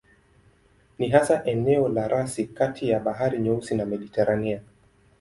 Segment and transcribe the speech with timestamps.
[0.99, 4.61] Ni hasa eneo la rasi kati ya Bahari Nyeusi na Mediteranea.